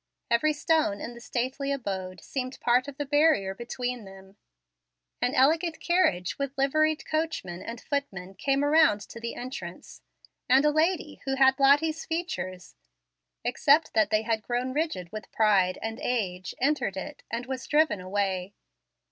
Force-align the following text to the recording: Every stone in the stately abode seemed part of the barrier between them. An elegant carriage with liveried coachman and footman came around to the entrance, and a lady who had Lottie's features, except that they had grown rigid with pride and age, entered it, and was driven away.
Every 0.31 0.51
stone 0.51 0.99
in 0.99 1.13
the 1.13 1.19
stately 1.21 1.71
abode 1.71 2.21
seemed 2.21 2.59
part 2.59 2.87
of 2.87 2.97
the 2.97 3.05
barrier 3.05 3.53
between 3.53 4.03
them. 4.03 4.35
An 5.21 5.35
elegant 5.35 5.79
carriage 5.79 6.39
with 6.39 6.57
liveried 6.57 7.05
coachman 7.05 7.61
and 7.61 7.79
footman 7.79 8.33
came 8.33 8.63
around 8.65 9.01
to 9.01 9.19
the 9.19 9.35
entrance, 9.35 10.01
and 10.49 10.65
a 10.65 10.71
lady 10.71 11.21
who 11.25 11.35
had 11.35 11.59
Lottie's 11.59 12.03
features, 12.03 12.75
except 13.43 13.93
that 13.93 14.09
they 14.09 14.23
had 14.23 14.41
grown 14.41 14.73
rigid 14.73 15.11
with 15.11 15.31
pride 15.31 15.77
and 15.83 15.99
age, 15.99 16.55
entered 16.59 16.97
it, 16.97 17.21
and 17.29 17.45
was 17.45 17.67
driven 17.67 18.01
away. 18.01 18.55